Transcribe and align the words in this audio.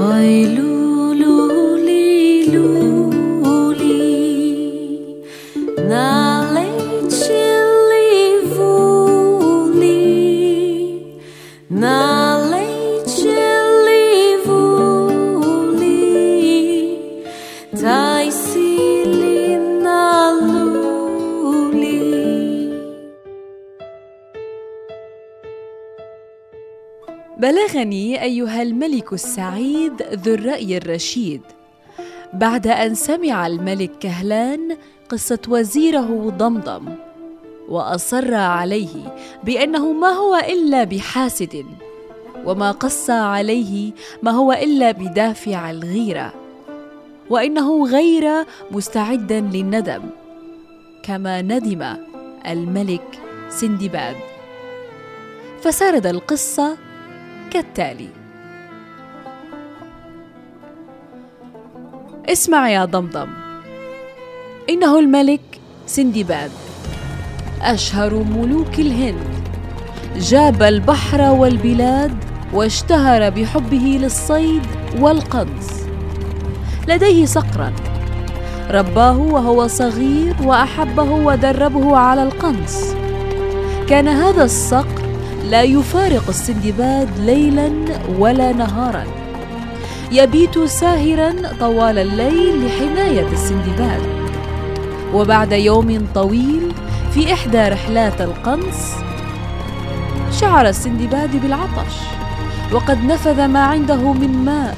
I 0.00 0.46
lose. 0.46 0.69
بلغني 27.40 28.22
أيها 28.22 28.62
الملك 28.62 29.12
السعيد 29.12 30.02
ذو 30.02 30.34
الرأي 30.34 30.76
الرشيد. 30.76 31.40
بعد 32.32 32.66
أن 32.66 32.94
سمع 32.94 33.46
الملك 33.46 33.90
كهلان 34.00 34.76
قصة 35.08 35.38
وزيره 35.48 36.34
ضمضم 36.38 36.94
وأصر 37.68 38.34
عليه 38.34 39.16
بأنه 39.44 39.92
ما 39.92 40.08
هو 40.08 40.36
إلا 40.36 40.84
بحاسد 40.84 41.66
وما 42.44 42.70
قص 42.70 43.10
عليه 43.10 43.92
ما 44.22 44.30
هو 44.30 44.52
إلا 44.52 44.90
بدافع 44.90 45.70
الغيرة 45.70 46.32
وإنه 47.30 47.86
غير 47.86 48.46
مستعدا 48.70 49.40
للندم 49.40 50.02
كما 51.02 51.42
ندم 51.42 51.96
الملك 52.46 53.18
سندباد. 53.48 54.16
فسرد 55.62 56.06
القصة 56.06 56.89
كالتالي. 57.50 58.08
اسمع 62.28 62.70
يا 62.70 62.84
ضمضم. 62.84 63.28
إنه 64.70 64.98
الملك 64.98 65.40
سندباد 65.86 66.50
أشهر 67.62 68.14
ملوك 68.14 68.78
الهند. 68.78 69.48
جاب 70.16 70.62
البحر 70.62 71.20
والبلاد 71.22 72.24
واشتهر 72.54 73.30
بحبه 73.30 73.98
للصيد 74.02 74.62
والقنص. 74.98 75.70
لديه 76.88 77.26
صقرا. 77.26 77.72
رباه 78.70 79.18
وهو 79.18 79.66
صغير 79.66 80.36
وأحبه 80.44 81.10
ودربه 81.10 81.96
على 81.96 82.22
القنص. 82.22 82.94
كان 83.88 84.08
هذا 84.08 84.44
الصقر 84.44 84.99
لا 85.44 85.62
يفارق 85.62 86.28
السندباد 86.28 87.08
ليلا 87.18 87.70
ولا 88.18 88.52
نهارا. 88.52 89.04
يبيت 90.12 90.58
ساهرا 90.58 91.34
طوال 91.60 91.98
الليل 91.98 92.66
لحماية 92.66 93.26
السندباد. 93.32 94.00
وبعد 95.14 95.52
يوم 95.52 96.06
طويل 96.14 96.72
في 97.14 97.32
إحدى 97.32 97.58
رحلات 97.58 98.20
القنص 98.20 98.94
شعر 100.40 100.68
السندباد 100.68 101.42
بالعطش 101.42 101.96
وقد 102.72 103.04
نفذ 103.04 103.46
ما 103.46 103.60
عنده 103.60 104.12
من 104.12 104.44
ماء. 104.44 104.76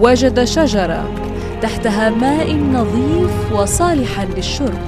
وجد 0.00 0.44
شجرة 0.44 1.08
تحتها 1.62 2.10
ماء 2.10 2.54
نظيف 2.54 3.52
وصالحا 3.52 4.24
للشرب. 4.24 4.78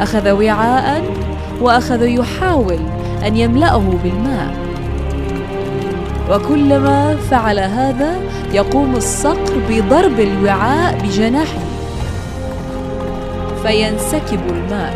أخذ 0.00 0.30
وعاء 0.30 1.02
وأخذ 1.60 2.02
يحاول 2.02 2.78
أن 3.26 3.36
يملأه 3.36 3.92
بالماء. 4.04 4.54
وكلما 6.30 7.16
فعل 7.30 7.58
هذا 7.58 8.20
يقوم 8.52 8.96
الصقر 8.96 9.58
بضرب 9.68 10.20
الوعاء 10.20 10.98
بجناحه. 11.02 11.60
فينسكب 13.62 14.40
الماء. 14.50 14.94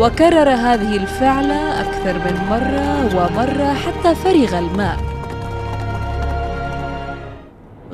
وكرر 0.00 0.48
هذه 0.48 0.96
الفعلة 0.96 1.80
أكثر 1.80 2.12
من 2.12 2.36
مرة 2.50 3.16
ومرة 3.16 3.74
حتى 3.74 4.14
فرغ 4.14 4.58
الماء. 4.58 4.96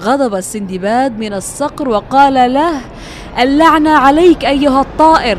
غضب 0.00 0.34
السندباد 0.34 1.18
من 1.18 1.32
الصقر 1.32 1.88
وقال 1.88 2.54
له 2.54 2.72
اللعنة 3.38 3.90
عليك 3.90 4.44
أيها 4.44 4.80
الطائر. 4.80 5.38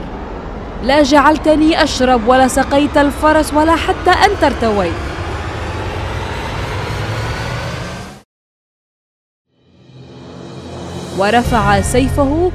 لا 0.84 1.04
جعلتني 1.04 1.84
أشرب 1.84 2.28
ولا 2.28 2.48
سقيت 2.48 2.98
الفرس 2.98 3.54
ولا 3.54 3.76
حتى 3.76 4.12
أنت 4.12 4.44
ارتويت. 4.44 4.94
ورفع 11.18 11.82
سيفه. 11.82 12.52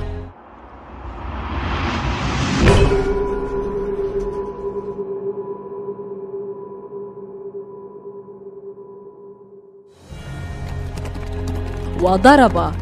وضرب 12.03 12.73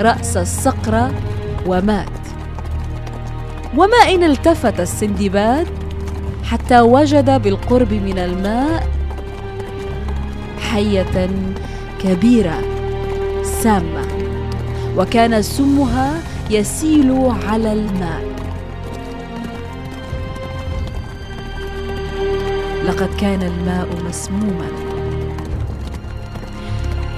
رأس 0.00 0.36
الصقر 0.36 1.10
ومات. 1.66 2.19
وما 3.76 3.96
إن 3.96 4.24
التفت 4.24 4.80
السندباد 4.80 5.66
حتى 6.44 6.80
وجد 6.80 7.42
بالقرب 7.42 7.92
من 7.92 8.18
الماء 8.18 8.88
حية 10.60 11.30
كبيرة 12.04 12.58
سامة 13.42 14.04
وكان 14.96 15.42
سمها 15.42 16.20
يسيل 16.50 17.30
على 17.48 17.72
الماء. 17.72 18.22
لقد 22.86 23.08
كان 23.20 23.42
الماء 23.42 23.88
مسموما. 24.08 24.68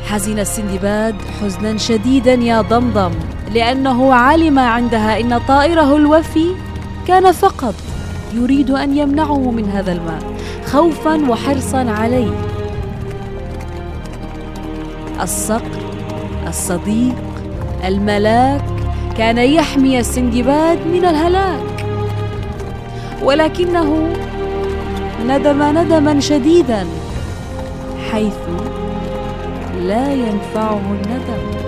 حزن 0.06 0.38
السندباد 0.38 1.14
حزنا 1.40 1.76
شديدا 1.76 2.34
يا 2.34 2.60
ضمضم. 2.60 3.12
لأنه 3.54 4.14
علم 4.14 4.58
عندها 4.58 5.20
إن 5.20 5.38
طائره 5.48 5.96
الوفي 5.96 6.46
كان 7.06 7.32
فقط 7.32 7.74
يريد 8.34 8.70
أن 8.70 8.96
يمنعه 8.96 9.50
من 9.50 9.70
هذا 9.70 9.92
الماء 9.92 10.22
خوفا 10.66 11.30
وحرصا 11.30 11.90
عليه. 11.90 12.32
الصقر 15.22 15.82
الصديق 16.48 17.14
الملاك 17.84 18.64
كان 19.18 19.38
يحمي 19.38 19.98
السندباد 19.98 20.78
من 20.86 21.04
الهلاك. 21.04 21.86
ولكنه 23.22 24.08
ندم 25.26 25.78
ندما 25.78 26.20
شديدا 26.20 26.86
حيث 28.12 28.38
لا 29.82 30.12
ينفعه 30.12 30.80
الندم. 30.90 31.61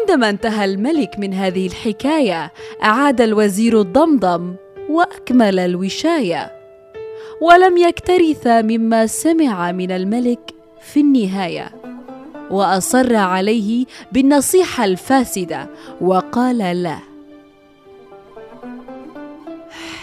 وعندما 0.00 0.30
انتهى 0.30 0.64
الملك 0.64 1.18
من 1.18 1.34
هذه 1.34 1.66
الحكاية 1.66 2.52
أعاد 2.84 3.20
الوزير 3.20 3.80
الضمضم 3.80 4.54
وأكمل 4.88 5.58
الوشاية. 5.58 6.52
ولم 7.40 7.76
يكترث 7.76 8.46
مما 8.46 9.06
سمع 9.06 9.72
من 9.72 9.90
الملك 9.90 10.54
في 10.80 11.00
النهاية. 11.00 11.70
وأصر 12.50 13.16
عليه 13.16 13.86
بالنصيحة 14.12 14.84
الفاسدة 14.84 15.68
وقال 16.00 16.82
له 16.82 16.98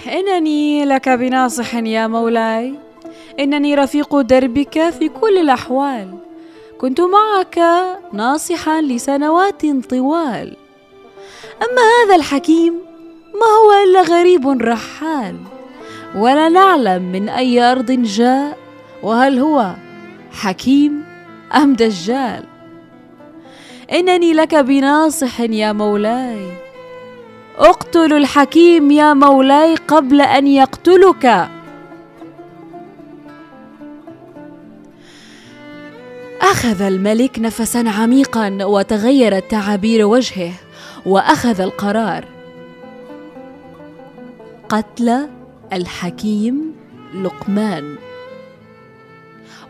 إنني 0.08 0.86
لك 0.86 1.10
بناصح 1.10 1.76
يا 1.76 2.08
مولاي. 2.08 2.74
إنني 3.40 3.76
رفيق 3.76 4.22
دربك 4.22 4.90
في 4.90 5.10
كل 5.10 5.38
الأحوال. 5.38 6.27
كنت 6.78 7.02
معك 7.02 7.60
ناصحا 8.14 8.82
لسنوات 8.82 9.62
طوال. 9.90 10.56
أما 11.62 11.82
هذا 11.82 12.16
الحكيم 12.16 12.74
ما 13.34 13.46
هو 13.46 13.84
إلا 13.84 14.02
غريب 14.02 14.48
رحال؟ 14.62 15.36
ولا 16.16 16.50
نعلم 16.50 17.12
من 17.12 17.30
أي 17.30 17.62
أرض 17.62 17.92
جاء 17.92 18.58
وهل 19.04 19.40
هو 19.40 19.76
حكيم 20.32 21.06
أم 21.56 21.74
دجال؟ 21.74 22.44
إنني 23.92 24.34
لك 24.34 24.56
بناصح 24.56 25.40
يا 25.40 25.72
مولاي. 25.72 26.52
أقتل 27.58 28.14
الحكيم 28.14 28.92
يا 28.92 29.14
مولاي 29.14 29.76
قبل 29.76 30.22
أن 30.22 30.48
يقتلك. 30.48 31.50
أخذ 36.52 36.82
الملك 36.82 37.40
نفسا 37.40 37.84
عميقا 37.88 38.58
وتغيرت 38.62 39.52
تعابير 39.52 40.06
وجهه 40.06 40.54
وأخذ 41.06 41.62
القرار. 41.62 42.26
قتل 44.70 45.28
الحكيم 45.74 46.76
لقمان. 47.24 47.96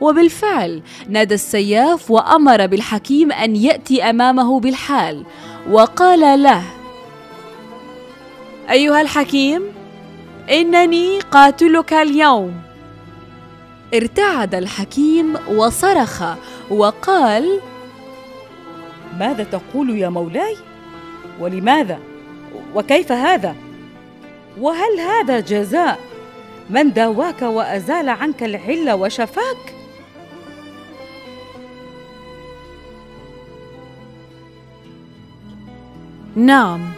وبالفعل 0.01 0.81
نادى 1.09 1.33
السياف 1.33 2.11
وأمر 2.11 2.67
بالحكيم 2.67 3.31
أن 3.31 3.55
يأتي 3.55 4.03
أمامه 4.03 4.59
بالحال 4.59 5.25
وقال 5.69 6.43
له 6.43 6.63
أيها 8.69 9.01
الحكيم 9.01 9.61
إنني 10.49 11.19
قاتلك 11.19 11.93
اليوم. 11.93 12.67
ارتعد 13.93 14.55
الحكيم 14.55 15.35
وصرخ 15.49 16.23
وقال 16.69 17.59
ماذا 19.19 19.43
تقول 19.43 19.97
يا 19.97 20.09
مولاي؟ 20.09 20.57
ولماذا؟ 21.39 21.99
وكيف 22.75 23.11
هذا؟ 23.11 23.55
وهل 24.59 24.99
هذا 24.99 25.39
جزاء؟ 25.39 25.99
من 26.69 26.93
داواك 26.93 27.41
وأزال 27.41 28.09
عنك 28.09 28.43
العلة 28.43 28.95
وشفاك؟ 28.95 29.73
نعم 36.35 36.91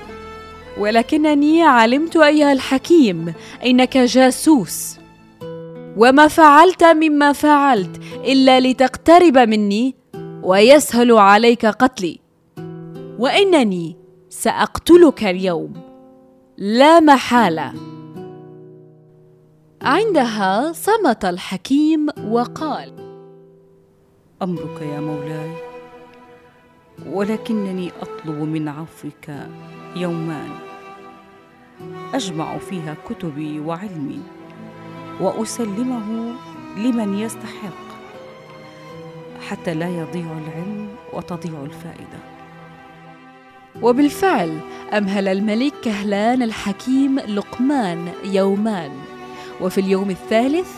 ولكنني 0.78 1.64
علمت 1.64 2.18
أيها 2.18 2.52
الحكيم 2.52 3.34
إنك 3.66 3.98
جاسوس. 3.98 5.00
وما 5.98 6.28
فعلت 6.28 6.84
مما 6.84 7.34
فعلت 7.34 8.02
إلا 8.16 8.60
لتقترب 8.60 9.38
مني 9.38 9.96
ويسهل 10.44 11.12
عليك 11.12 11.66
قتلي. 11.66 12.20
وإنني 13.20 13.98
سأقتلك 14.30 15.24
اليوم. 15.24 15.74
لا 16.58 17.00
محالة. 17.00 17.74
عندها 19.82 20.72
صمت 20.72 21.26
الحكيم 21.26 22.08
وقال 22.28 22.94
أمرك 24.42 24.82
يا 24.82 25.00
مولاي 25.00 25.52
ولكنني 27.14 27.92
أطلب 28.02 28.42
من 28.42 28.68
عفوك 28.68 29.30
يومان. 29.96 30.50
أجمع 32.14 32.58
فيها 32.58 32.96
كتبي 33.10 33.60
وعلمي. 33.60 34.20
وأسلمه 35.20 36.34
لمن 36.78 37.14
يستحق 37.14 37.90
حتى 39.48 39.74
لا 39.74 39.90
يضيع 39.90 40.26
العلم 40.26 40.88
وتضيع 41.14 41.64
الفائدة. 41.64 42.20
وبالفعل 43.82 44.60
أمهل 44.94 45.28
الملك 45.28 45.74
كهلان 45.84 46.42
الحكيم 46.44 47.20
لقمان 47.20 48.12
يومان. 48.24 48.92
وفي 49.62 49.82
اليوم 49.82 50.10
الثالث 50.10 50.72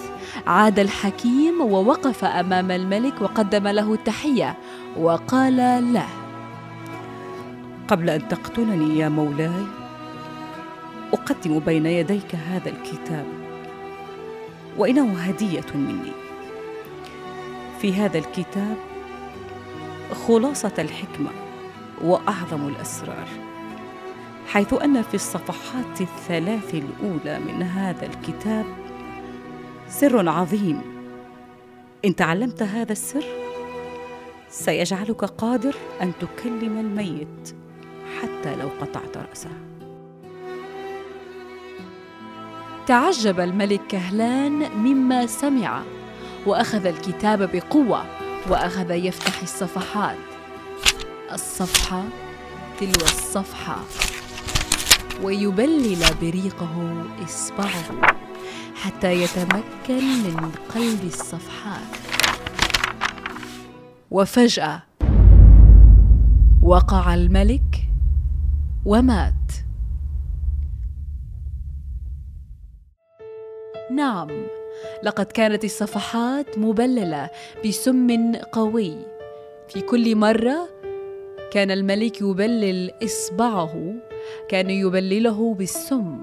عاد 0.47 0.79
الحكيم 0.79 1.61
ووقف 1.61 2.25
أمام 2.25 2.71
الملك 2.71 3.21
وقدم 3.21 3.67
له 3.67 3.93
التحية 3.93 4.57
وقال 4.97 5.57
له 5.93 6.07
قبل 7.87 8.09
أن 8.09 8.27
تقتلني 8.27 8.99
يا 8.99 9.09
مولاي 9.09 9.65
أقدم 11.13 11.59
بين 11.59 11.85
يديك 11.85 12.35
هذا 12.35 12.69
الكتاب. 12.69 13.40
وإنه 14.77 15.19
هدية 15.19 15.65
مني. 15.75 16.11
في 17.81 17.93
هذا 17.93 18.17
الكتاب 18.17 18.77
خلاصة 20.27 20.73
الحكمة 20.79 21.29
وأعظم 22.01 22.67
الأسرار 22.67 23.27
حيث 24.47 24.73
أن 24.73 25.01
في 25.01 25.13
الصفحات 25.13 26.01
الثلاث 26.01 26.75
الأولى 26.75 27.39
من 27.39 27.63
هذا 27.63 28.05
الكتاب 28.05 28.65
سر 29.89 30.29
عظيم. 30.29 30.81
إن 32.05 32.15
تعلمت 32.15 32.63
هذا 32.63 32.91
السر 32.91 33.25
سيجعلك 34.49 35.23
قادر 35.23 35.75
أن 36.01 36.11
تكلم 36.19 36.79
الميت 36.79 37.55
حتى 38.21 38.55
لو 38.55 38.69
قطعت 38.81 39.17
رأسه. 39.17 39.70
تعجب 42.87 43.39
الملك 43.39 43.81
كهلان 43.87 44.71
مما 44.77 45.25
سمع 45.25 45.81
وأخذ 46.45 46.85
الكتاب 46.85 47.51
بقوة 47.53 48.03
وأخذ 48.49 48.91
يفتح 48.91 49.41
الصفحات. 49.41 50.17
الصفحة 51.33 52.03
تلو 52.79 52.89
الصفحة. 53.03 53.77
ويبلل 55.23 56.05
بريقه 56.21 57.03
إصبعه 57.25 58.15
حتى 58.75 59.13
يتمكن 59.13 60.23
من 60.23 60.51
قلب 60.75 61.03
الصفحات. 61.03 61.97
وفجأة 64.11 64.83
وقع 66.61 67.13
الملك 67.13 67.87
ومات. 68.85 69.40
نعم. 74.01 74.29
لقد 75.03 75.25
كانت 75.25 75.63
الصفحات 75.63 76.57
مبللة 76.57 77.29
بسم 77.65 78.35
قوي. 78.51 78.97
في 79.69 79.81
كل 79.81 80.15
مرة 80.15 80.69
كان 81.51 81.71
الملك 81.71 82.21
يبلل 82.21 82.91
إصبعه 83.03 83.93
كان 84.49 84.69
يبلله 84.69 85.53
بالسم 85.53 86.17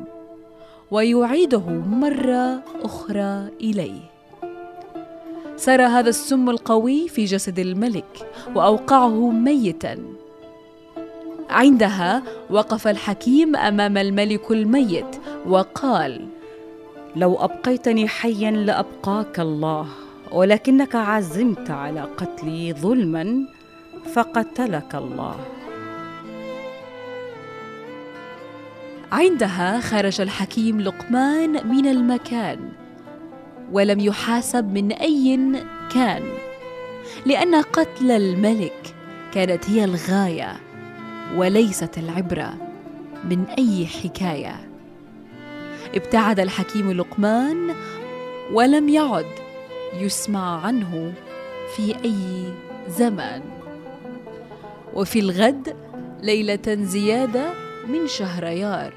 ويعيده 0.90 1.66
مرة 1.86 2.62
أخرى 2.82 3.48
إليه. 3.60 4.00
سرى 5.56 5.82
هذا 5.82 6.08
السم 6.08 6.50
القوي 6.50 7.08
في 7.08 7.24
جسد 7.24 7.58
الملك 7.58 8.28
وأوقعه 8.54 9.30
ميتا. 9.30 9.98
عندها 11.50 12.22
وقف 12.50 12.88
الحكيم 12.88 13.56
أمام 13.56 13.98
الملك 13.98 14.50
الميت 14.50 15.16
وقال 15.46 16.37
لو 17.16 17.36
أبقيتني 17.36 18.08
حيا 18.08 18.50
لأبقاك 18.50 19.40
الله 19.40 19.86
ولكنك 20.32 20.94
عزمت 20.94 21.70
على 21.70 22.00
قتلي 22.00 22.72
ظلما 22.72 23.46
فقتلك 24.14 24.94
الله. 24.94 25.36
عندها 29.12 29.80
خرج 29.80 30.20
الحكيم 30.20 30.80
لقمان 30.80 31.68
من 31.68 31.86
المكان 31.86 32.72
ولم 33.72 34.00
يحاسب 34.00 34.72
من 34.72 34.92
أي 34.92 35.38
كان 35.94 36.22
لأن 37.26 37.54
قتل 37.54 38.10
الملك 38.10 38.94
كانت 39.34 39.70
هي 39.70 39.84
الغاية 39.84 40.56
وليست 41.36 41.98
العبرة 41.98 42.54
من 43.24 43.44
أي 43.58 43.86
حكاية. 43.86 44.67
ابتعد 45.94 46.40
الحكيم 46.40 46.92
لقمان 46.92 47.74
ولم 48.52 48.88
يعد 48.88 49.26
يسمع 50.00 50.66
عنه 50.66 51.12
في 51.76 51.94
أي 52.04 52.52
زمان. 52.98 53.42
وفي 54.94 55.18
الغد 55.18 55.76
ليلة 56.22 56.78
زيادة 56.82 57.50
من 57.88 58.06
شهريار 58.06 58.92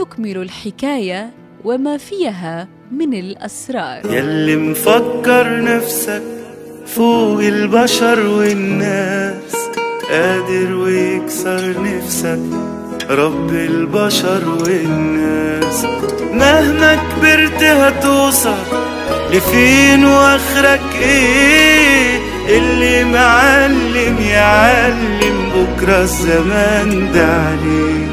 نكمل 0.00 0.36
الحكاية 0.36 1.30
وما 1.64 1.96
فيها 1.96 2.68
من 2.92 3.14
الأسرار. 3.14 4.06
يلي 4.06 4.56
مفكر 4.56 5.62
نفسك 5.62 6.22
فوق 6.86 7.40
البشر 7.40 8.26
والناس 8.26 9.56
قادر 10.10 10.74
ويكسر 10.74 11.82
نفسك. 11.82 12.79
رب 13.10 13.50
البشر 13.50 14.42
والناس 14.48 15.84
مهما 16.32 16.94
كبرت 16.94 17.62
هتوصل 17.62 18.54
لفين 19.32 20.04
وآخرك 20.04 20.80
إيه؟ 21.02 22.18
اللي 22.48 23.04
معلم 23.04 24.16
يعلم 24.20 25.50
بكرة 25.54 26.02
الزمان 26.02 27.12
ده 27.14 27.26
عليه. 27.26 28.06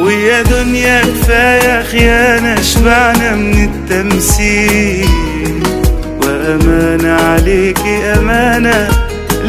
ويا 0.00 0.42
دنيا 0.42 1.00
كفاية 1.02 1.82
خيانة 1.82 2.62
شبعنا 2.62 3.34
من 3.34 3.64
التمثيل. 3.64 5.08
وأمانة 6.22 7.12
عليكي 7.14 7.96
أمانة 8.18 8.88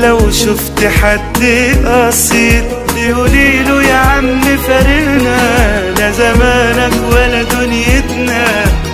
لو 0.01 0.31
شفت 0.31 0.85
حد 1.01 1.43
قصير 1.85 2.63
تقولي 2.87 3.63
له 3.63 3.83
يا 3.83 3.95
عم 3.95 4.41
فارقنا 4.67 5.91
لا 5.99 6.11
زمانك 6.11 6.91
ولا 7.11 7.43
دنيتنا 7.43 8.45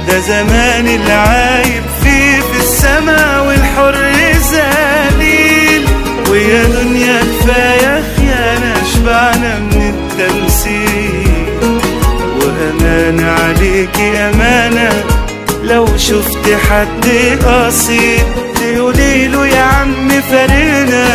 ده 0.08 0.20
زمان 0.20 0.88
العايب 0.88 1.84
فيه 2.04 2.40
في 2.42 2.60
السما 2.60 3.42
والحر 3.42 3.96
ذليل 4.52 5.86
ويا 6.30 6.64
دنيا 6.64 7.20
كفاية 7.22 8.04
خيانة 8.18 8.74
شبعنا 8.94 9.60
من 9.60 9.94
التمثيل. 9.94 11.26
أمانة 12.72 13.32
عليكي 13.32 14.18
أمانة 14.18 15.04
لو 15.64 15.88
شفت 15.98 16.54
حد 16.70 17.06
قصير 17.46 18.24
تقولي 18.56 19.28
له 19.28 19.48
يا 19.48 19.62
عم 19.62 20.05
فارقنا 20.22 21.06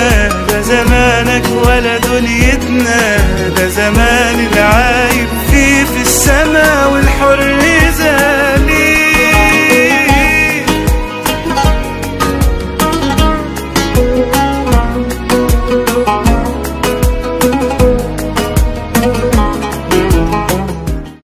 ده 0.49 0.61
زمانك 0.63 1.45
ولا 1.67 1.99
دنيتنا 1.99 3.17
ده 3.57 3.69
زمان 3.69 4.10